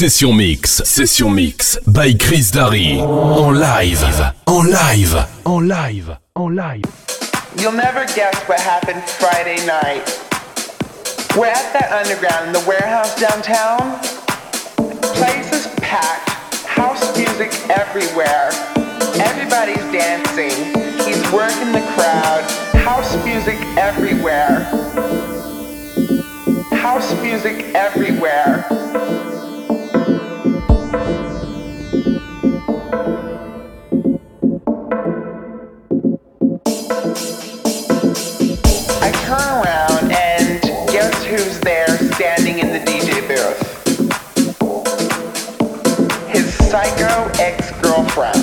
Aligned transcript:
Session 0.00 0.34
Mix, 0.34 0.70
Session 0.88 1.34
Mix, 1.34 1.76
by 1.86 2.14
Chris 2.14 2.50
Darry. 2.50 2.98
En 3.00 3.52
live, 3.52 4.02
en 4.46 4.70
live, 4.70 5.26
en 5.44 5.68
live, 5.68 6.16
en 6.34 6.54
live. 6.56 6.86
You'll 7.58 7.72
never 7.72 8.06
guess 8.14 8.34
what 8.48 8.58
happened 8.60 9.02
Friday 9.02 9.58
night. 9.66 10.08
We're 11.36 11.48
at 11.48 11.70
that 11.74 11.92
underground 11.92 12.46
in 12.46 12.52
the 12.54 12.64
warehouse 12.66 13.14
downtown. 13.20 14.00
Place 15.20 15.52
is 15.52 15.66
packed, 15.82 16.64
house 16.64 17.04
music 17.14 17.52
everywhere. 17.68 18.48
Everybody's 19.20 19.84
dancing. 19.92 20.56
He's 21.04 21.30
working 21.30 21.72
the 21.72 21.84
crowd. 21.92 22.50
House 22.72 23.22
music 23.22 23.58
everywhere. 23.76 24.64
House 26.72 27.12
music 27.20 27.66
everywhere. 27.74 28.64
Psycho 46.70 47.28
ex-girlfriend. 47.40 48.36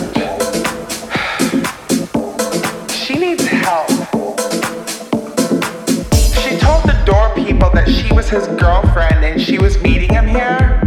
She 2.91 3.18
needs 3.18 3.45
help. 3.45 3.88
She 6.41 6.58
told 6.59 6.84
the 6.84 7.02
door 7.05 7.34
people 7.35 7.70
that 7.70 7.88
she 7.88 8.13
was 8.13 8.27
his 8.27 8.48
girlfriend 8.59 9.23
and 9.23 9.41
she 9.41 9.58
was 9.58 9.82
meeting 9.82 10.13
him 10.13 10.27
here. 10.27 10.87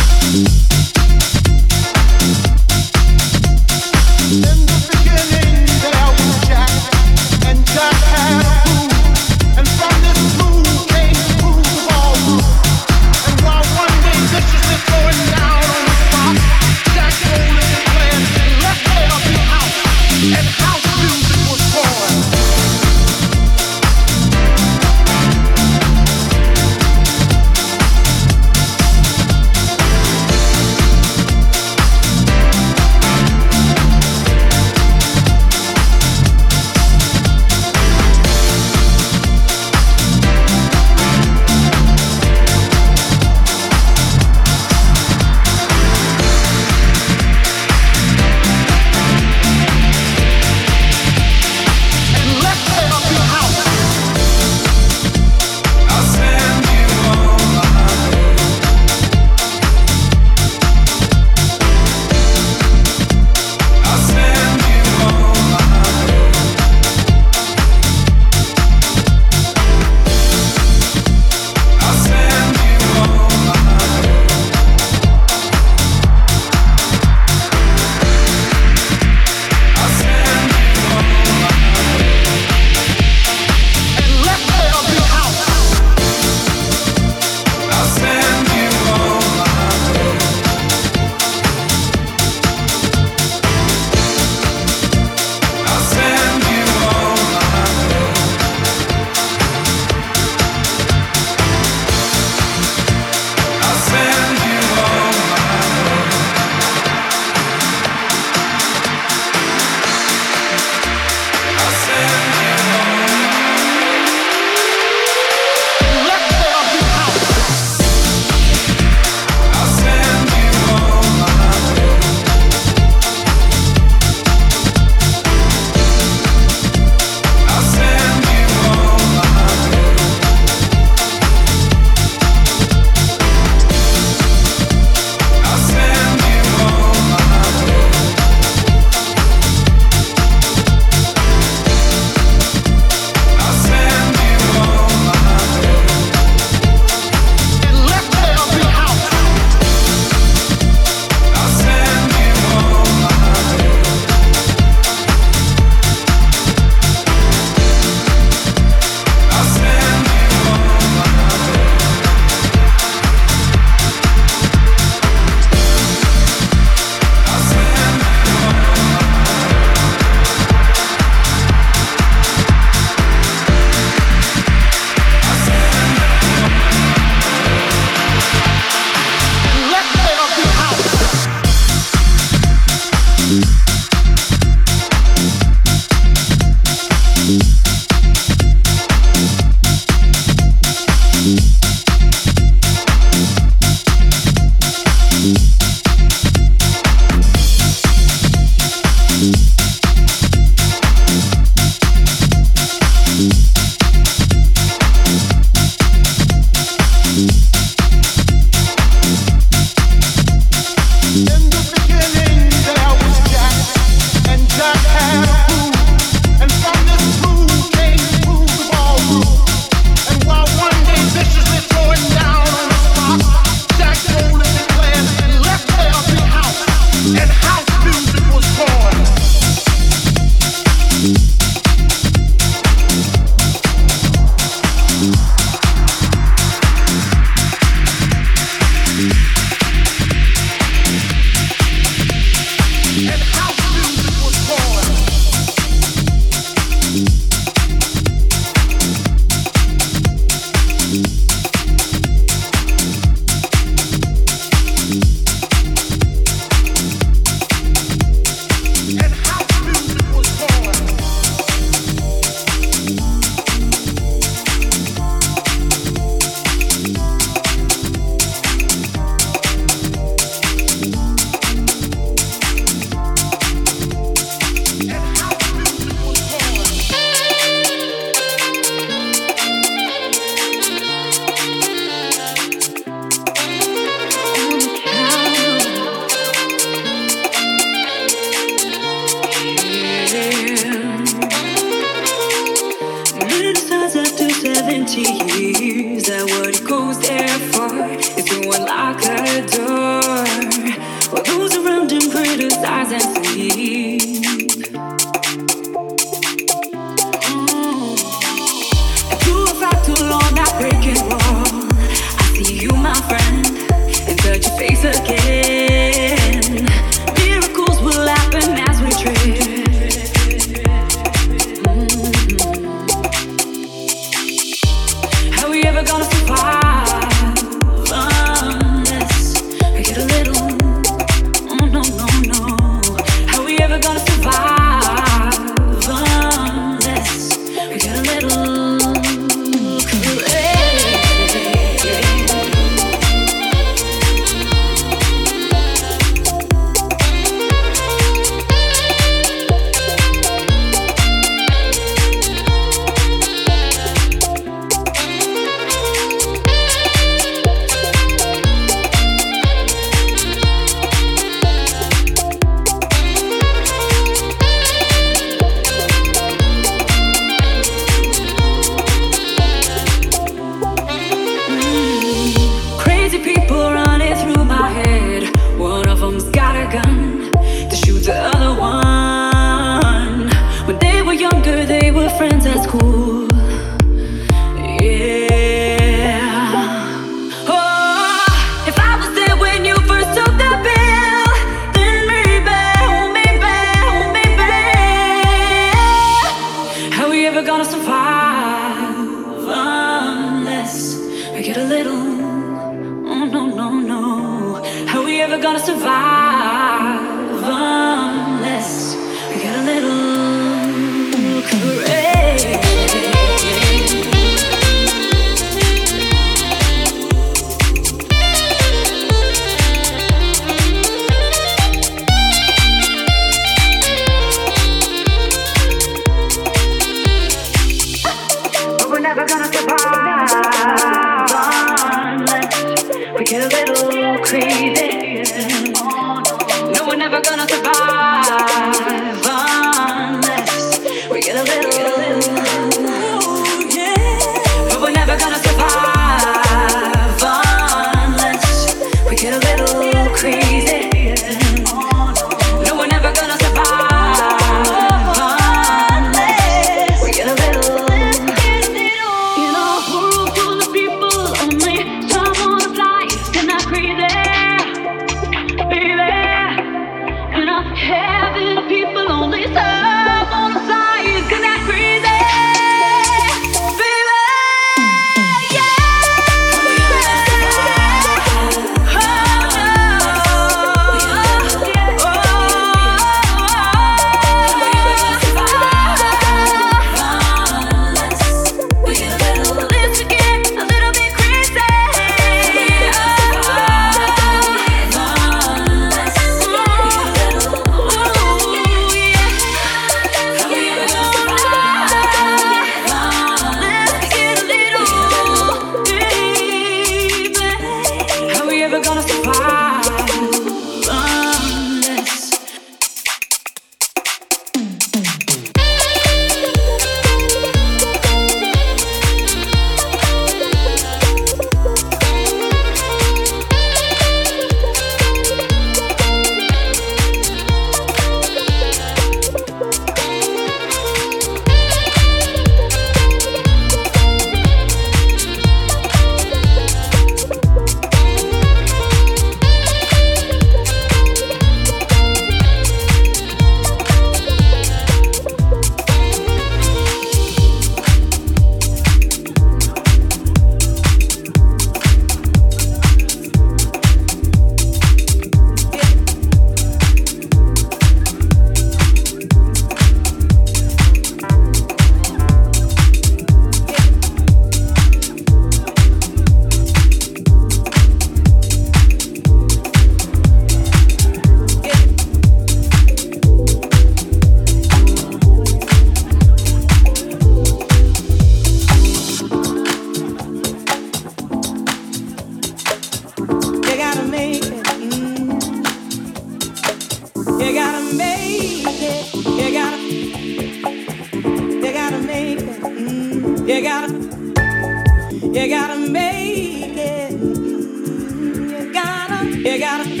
You 595.22 595.48
gotta 595.48 595.78
make 595.90 596.76
it. 596.76 597.12
You 597.12 598.72
gotta, 598.72 599.26
you 599.26 599.58
gotta 599.58 599.88
make 599.90 600.00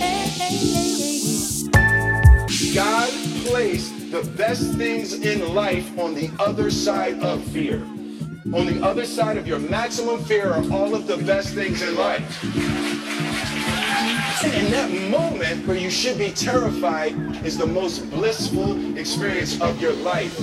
it. 0.00 1.64
God 2.72 3.10
placed 3.44 4.12
the 4.12 4.22
best 4.36 4.74
things 4.74 5.14
in 5.14 5.52
life 5.52 5.98
on 5.98 6.14
the 6.14 6.30
other 6.38 6.70
side 6.70 7.20
of 7.24 7.42
fear. 7.48 7.82
On 8.54 8.66
the 8.66 8.78
other 8.84 9.04
side 9.04 9.36
of 9.36 9.48
your 9.48 9.58
maximum 9.58 10.22
fear 10.24 10.52
are 10.52 10.62
all 10.72 10.94
of 10.94 11.08
the 11.08 11.16
best 11.16 11.54
things 11.54 11.82
in 11.82 11.96
life. 11.96 12.44
And 14.44 14.72
that 14.72 14.92
moment 15.10 15.66
where 15.66 15.76
you 15.76 15.90
should 15.90 16.18
be 16.18 16.30
terrified 16.30 17.16
is 17.44 17.58
the 17.58 17.66
most 17.66 18.08
blissful 18.10 18.96
experience 18.96 19.60
of 19.60 19.82
your 19.82 19.94
life. 19.94 20.38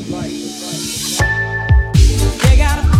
You 2.51 2.57
gotta. 2.57 2.98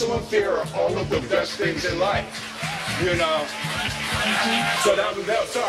maximum 0.00 0.22
fear 0.30 0.56
of 0.56 0.74
all 0.76 0.96
of 0.96 1.10
the 1.10 1.20
best 1.28 1.58
things 1.58 1.84
in 1.84 1.98
life. 1.98 2.24
You 3.02 3.16
know? 3.16 3.44
So 4.82 4.96
that 4.96 5.12
was 5.14 5.26
that. 5.26 5.46
So 5.48 5.59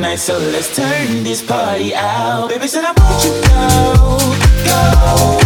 night, 0.00 0.18
so 0.18 0.38
let's 0.38 0.74
turn 0.74 1.22
this 1.22 1.42
party 1.42 1.94
out. 1.94 2.48
Baby 2.48 2.66
said 2.66 2.84
I 2.84 2.92
want 2.92 3.24
you 3.24 3.32
go, 3.48 5.36
go. 5.36 5.39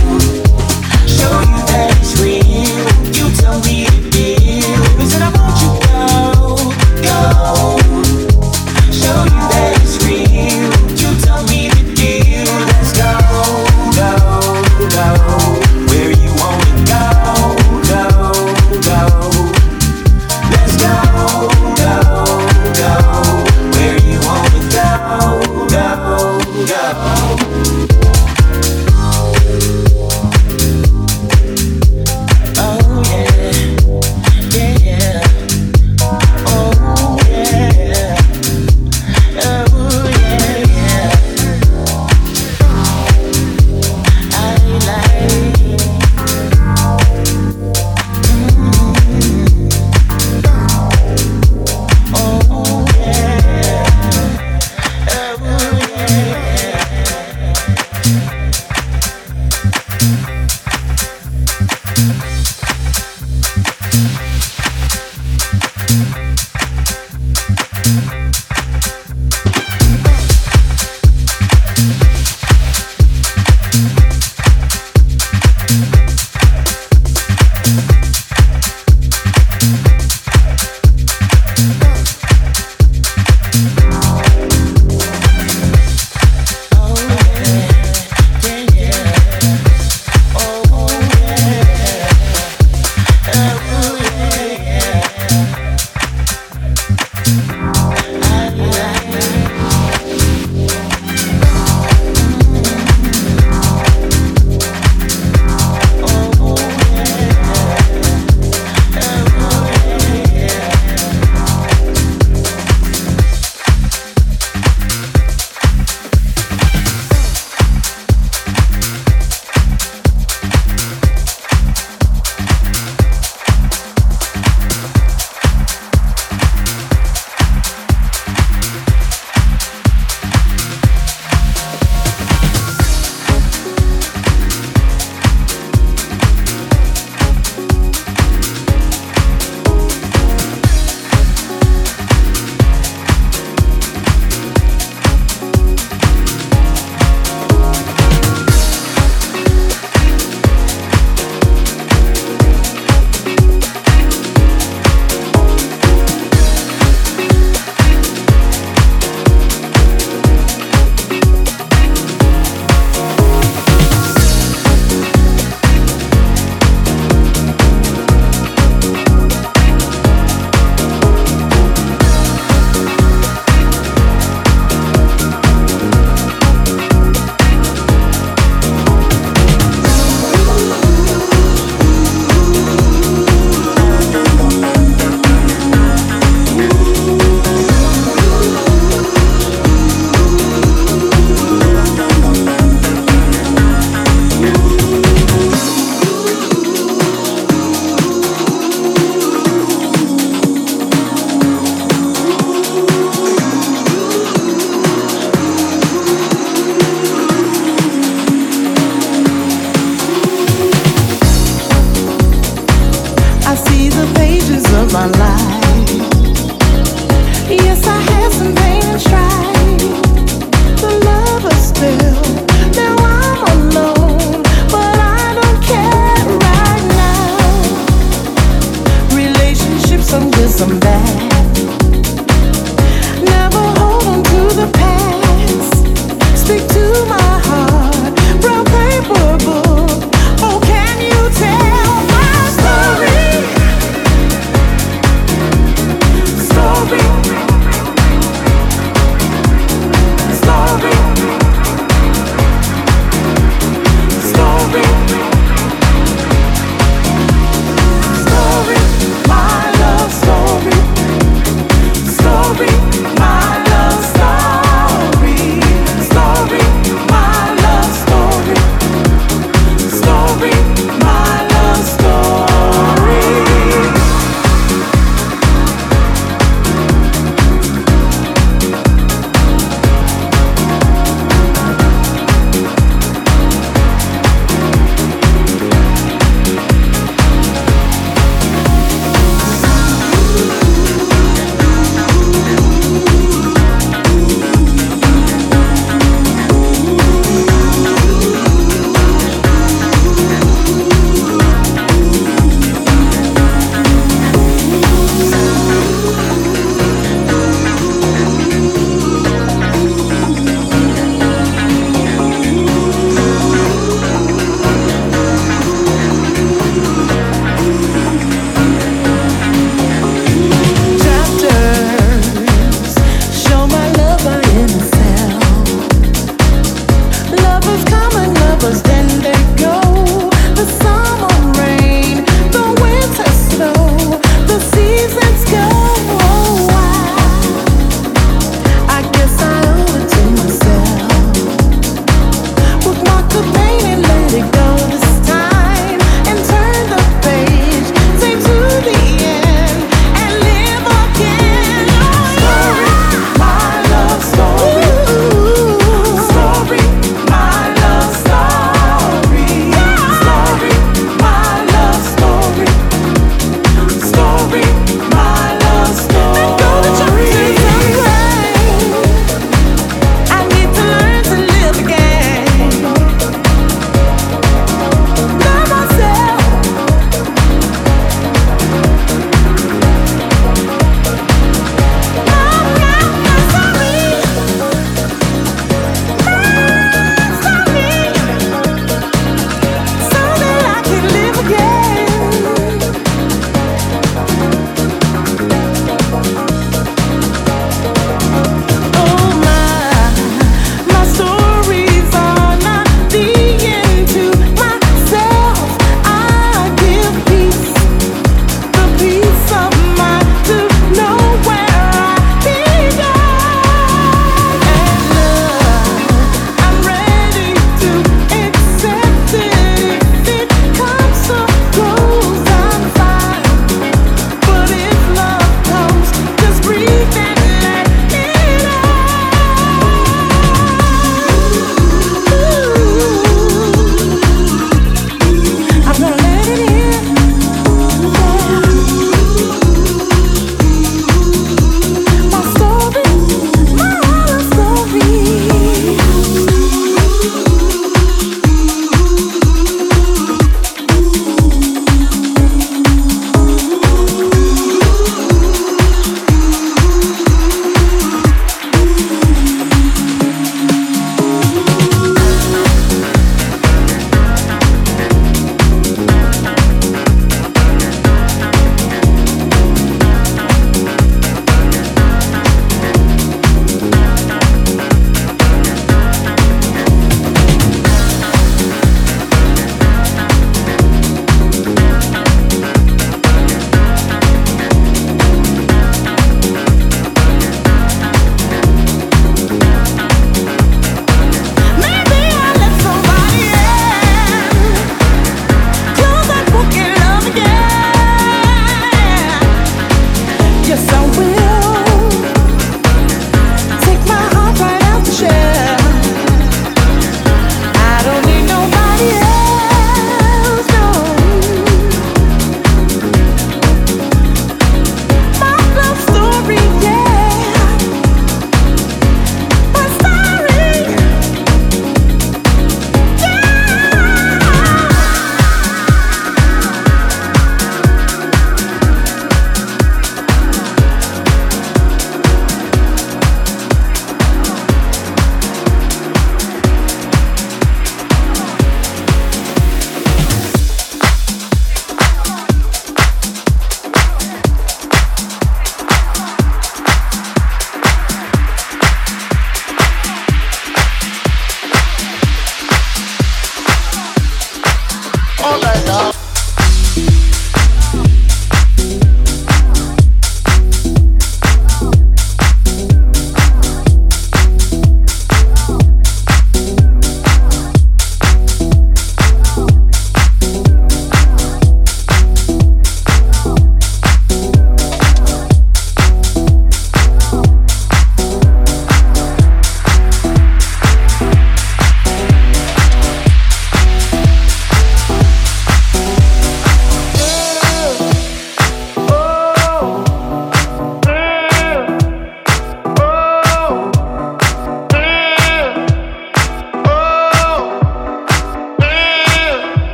my 215.06 215.10
life. 215.18 215.63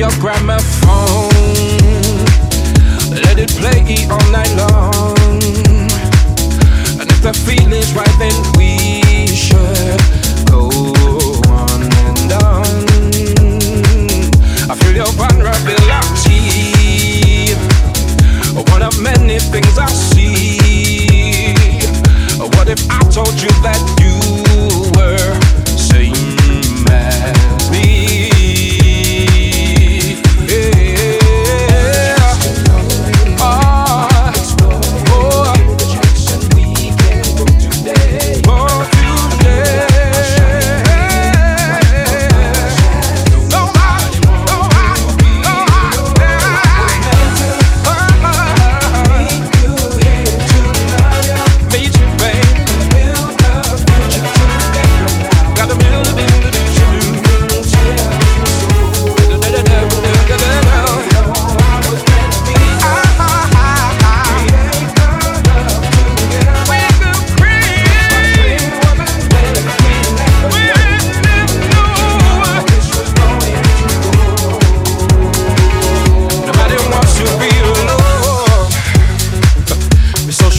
your 0.00 0.08
ground 0.18 0.39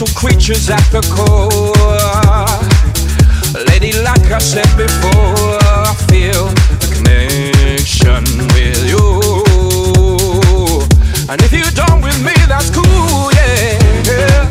social 0.06 0.28
creatures 0.28 0.70
at 0.70 0.82
the 0.90 1.00
core. 1.14 1.48
Lady, 3.68 3.92
like 4.02 4.30
I 4.30 4.38
said 4.38 4.68
before, 4.76 5.58
I 5.62 5.94
feel 6.08 6.48
a 6.48 6.88
connection 6.94 8.24
with 8.54 8.82
you. 8.88 9.04
And 11.28 11.40
if 11.42 11.52
you 11.52 11.64
don't 11.74 12.02
with 12.02 12.18
me, 12.24 12.34
that's 12.48 12.70
cool, 12.70 13.30
yeah. 13.32 14.50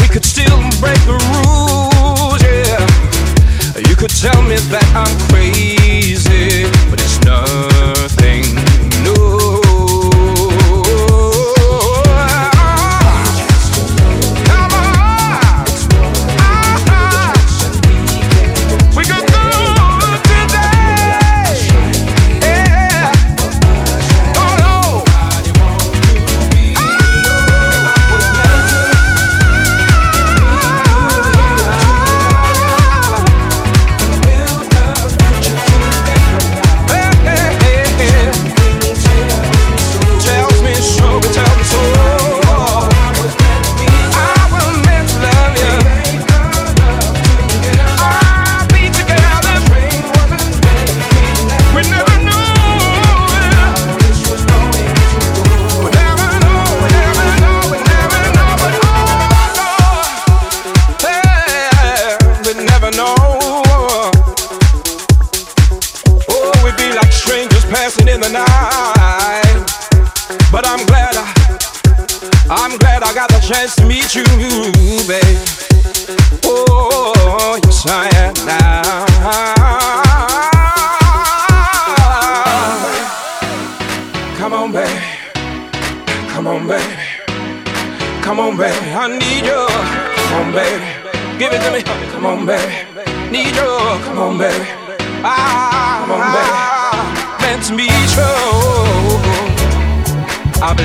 We 0.00 0.08
could 0.08 0.24
still 0.24 0.58
break 0.80 1.00
the 1.06 1.16
rules, 1.30 2.42
yeah. 2.42 3.88
You 3.88 3.96
could 3.96 4.10
tell 4.10 4.42
me 4.42 4.56
that 4.72 4.86
I'm 4.94 5.28
crazy. 5.28 5.55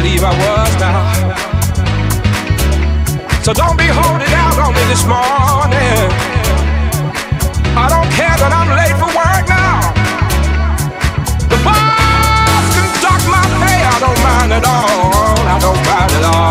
believe 0.02 0.24
I 0.24 0.34
was 0.46 0.74
now. 0.82 1.02
So 3.44 3.54
don't 3.54 3.78
be 3.78 3.86
holding 3.86 4.34
out 4.34 4.58
on 4.58 4.74
me 4.74 4.84
this 4.90 5.06
morning. 5.06 6.10
I 7.78 7.86
don't 7.94 8.10
care 8.18 8.36
that 8.42 8.52
I'm 8.60 8.70
late 8.80 8.98
for 8.98 9.12
work 9.14 9.46
now. 9.46 9.94
The 11.52 11.60
boss 11.62 12.66
can 12.74 12.90
dock 13.06 13.22
my 13.30 13.46
pay, 13.62 13.82
I 13.94 13.98
don't 14.02 14.22
mind 14.26 14.52
at 14.58 14.66
all. 14.66 15.38
I 15.54 15.58
don't 15.66 15.82
mind 15.86 16.12
at 16.18 16.26
all. 16.34 16.51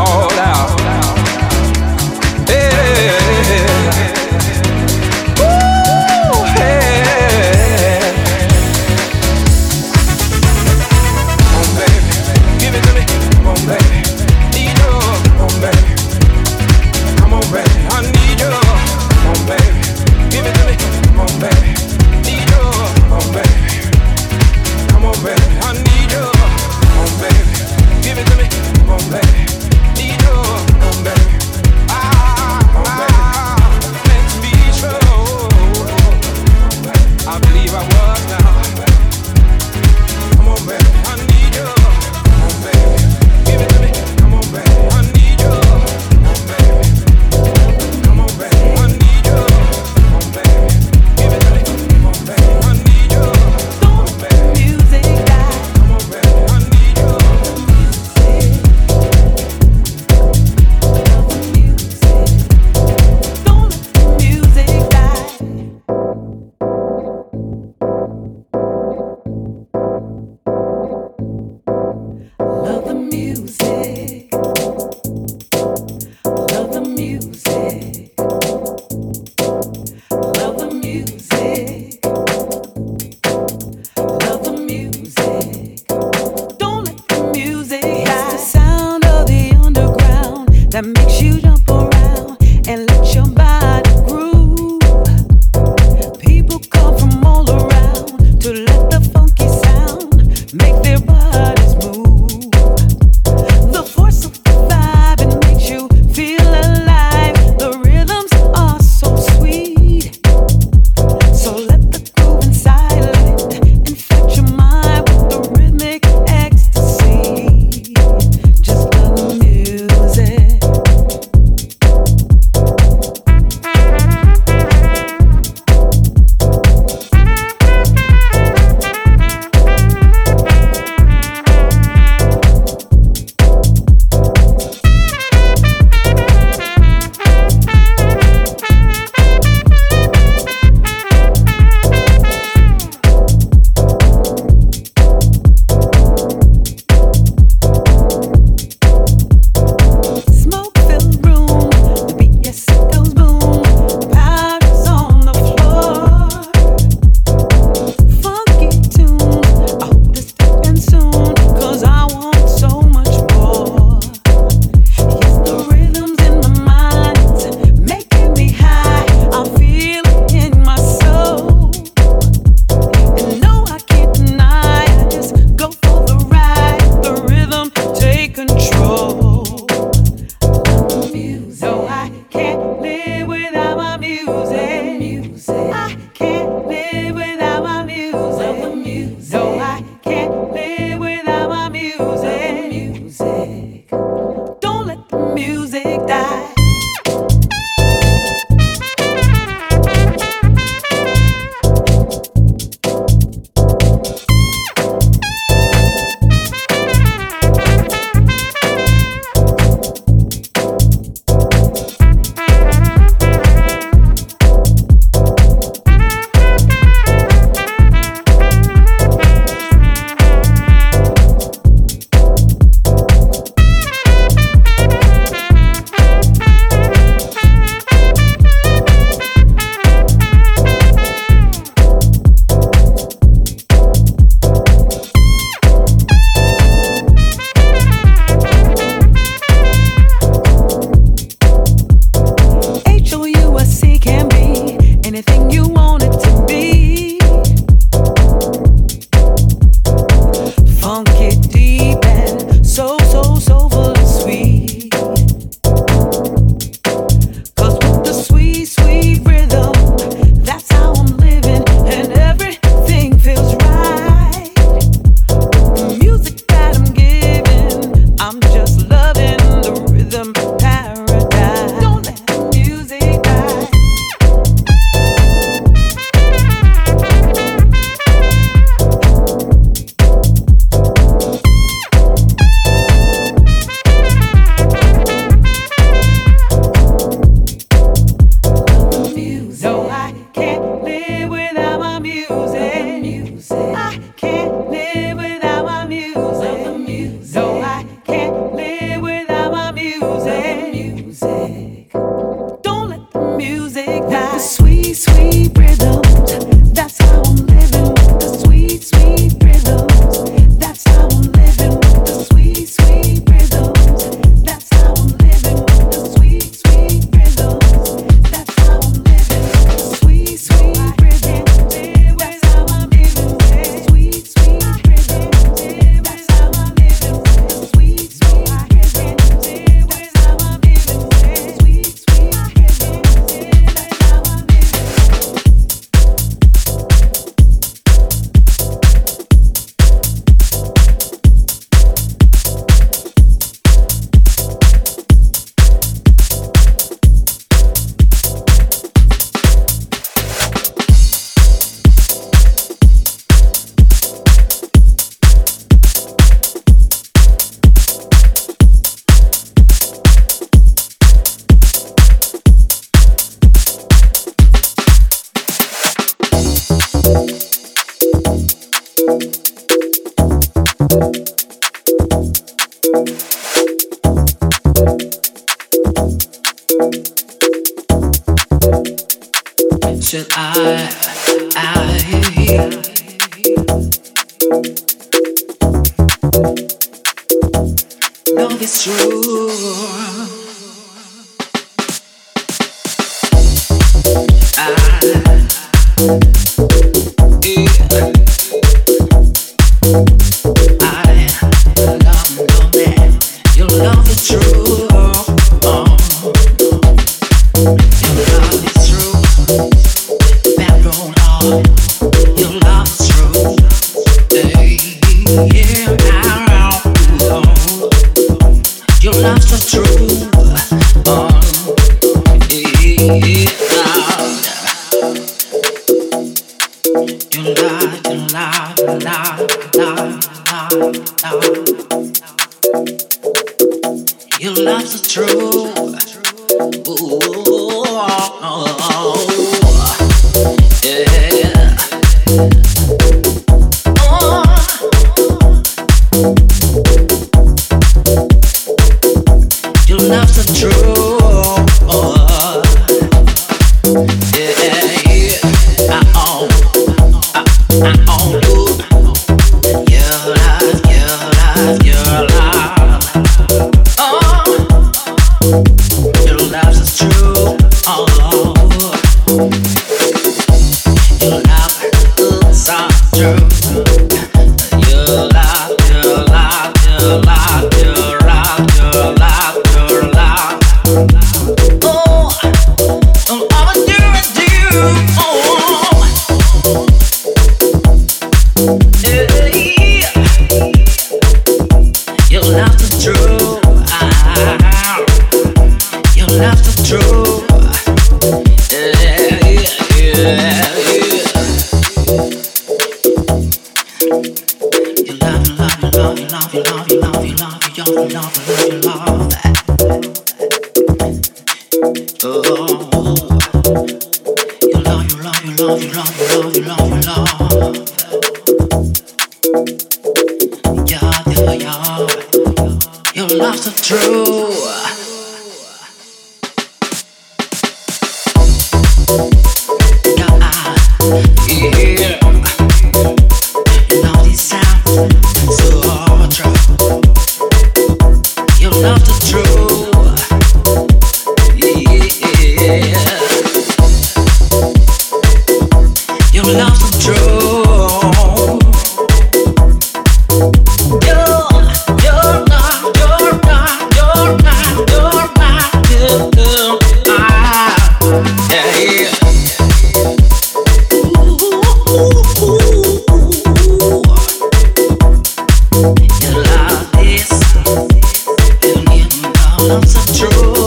I'm 569.69 569.83
so 569.83 570.29
true. 570.31 570.60